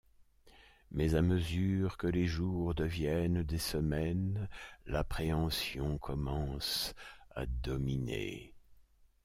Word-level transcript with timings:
Mais 0.89 1.13
à 1.13 1.21
mesure 1.21 1.95
que 1.95 2.07
les 2.07 2.25
jours 2.25 2.73
deviennent 2.73 3.43
des 3.43 3.59
semaines, 3.59 4.49
l'appréhension 4.87 5.99
commence 5.99 6.95
à 7.35 7.45
dominer. 7.45 8.55